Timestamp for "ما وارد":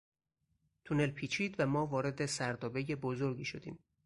1.67-2.25